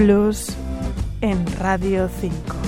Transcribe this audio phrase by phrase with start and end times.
[0.00, 0.46] Blues
[1.20, 2.59] en Radio 5.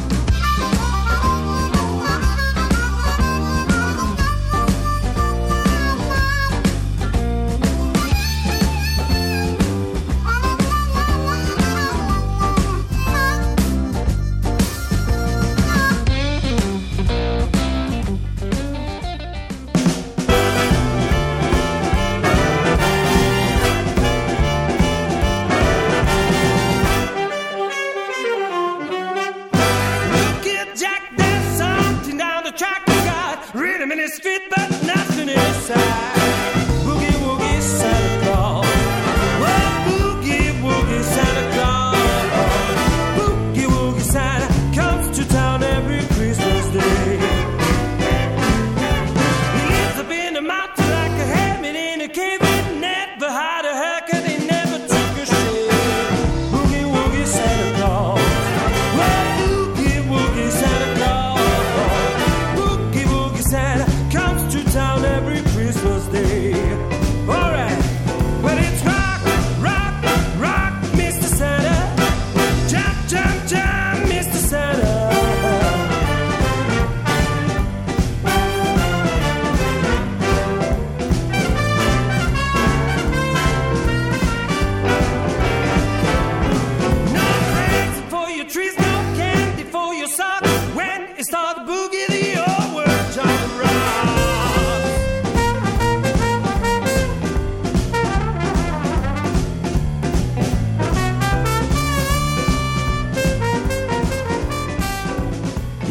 [33.82, 36.16] Freedom in his feet, but nothing is inside.
[36.16, 36.21] Eh?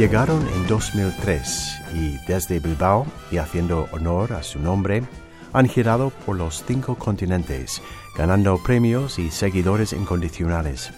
[0.01, 5.03] Llegaron en 2003 y desde Bilbao, y haciendo honor a su nombre,
[5.53, 7.83] han girado por los cinco continentes,
[8.17, 10.91] ganando premios y seguidores incondicionales.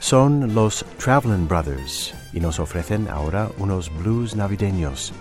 [0.00, 5.12] Son los Traveling Brothers y nos ofrecen ahora unos blues navideños.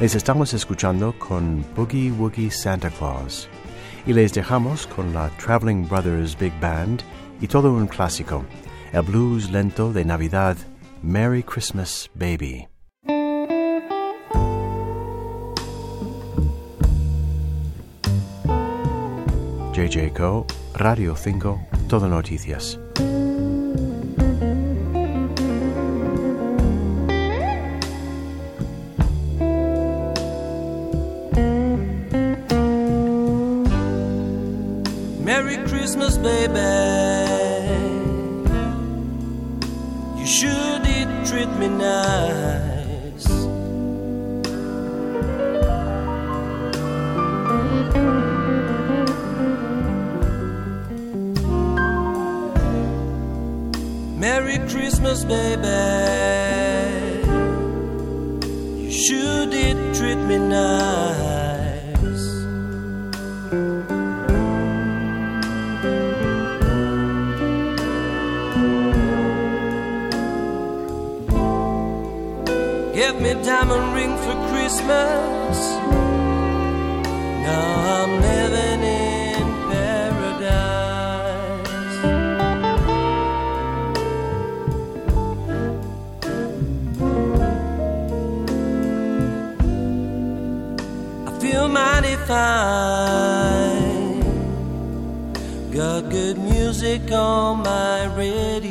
[0.00, 3.48] Les estamos escuchando con Boogie Woogie Santa Claus
[4.06, 7.02] y les dejamos con la Traveling Brothers Big Band
[7.40, 8.44] y todo un clásico,
[8.92, 10.56] el blues lento de Navidad,
[11.02, 12.68] Merry Christmas Baby.
[19.80, 21.58] JJ Co, Radio 5,
[21.88, 22.78] Todo Noticias.
[35.24, 36.60] Merry Christmas, baby.
[40.18, 42.69] You sure did treat me nice.
[55.10, 55.66] Christmas, baby.
[58.80, 62.26] You sure did treat me nice.
[72.94, 75.58] Give me diamond ring for Christmas.
[77.42, 78.39] Now I'm living
[91.50, 93.40] I feel mighty fine.
[95.72, 98.70] Got good music on my radio.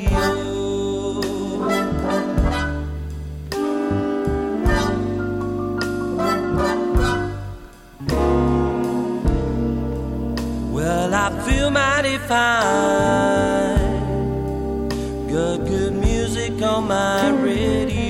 [10.71, 13.79] Well, I feel mighty fine.
[15.27, 18.08] Got good music on my radio.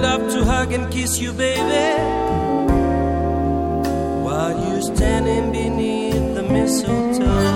[0.00, 1.60] Love to hug and kiss you, baby,
[4.24, 7.49] while you're standing beneath the mistletoe.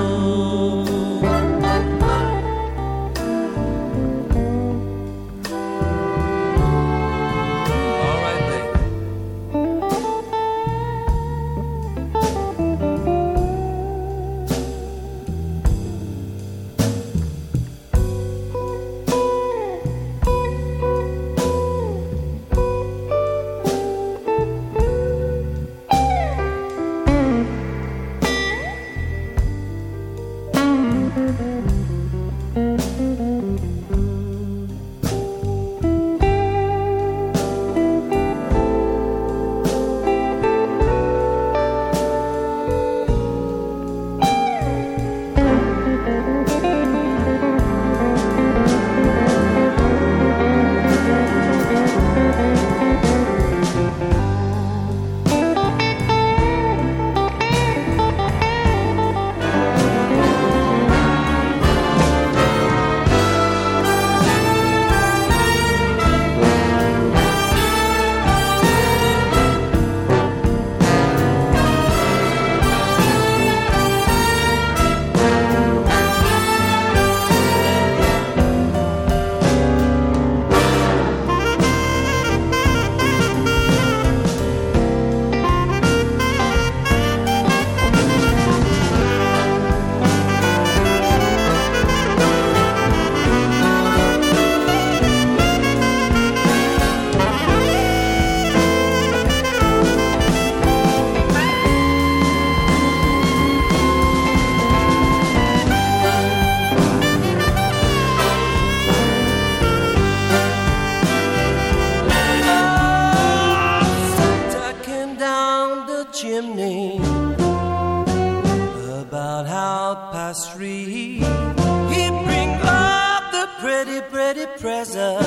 [119.01, 125.23] About half past three, he bring up the pretty, pretty present,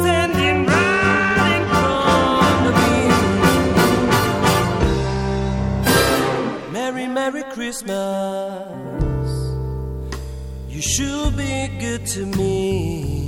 [0.00, 2.74] standing right in front of
[6.66, 6.72] me.
[6.72, 9.30] Merry, Merry Christmas.
[10.68, 13.19] You should be good to me.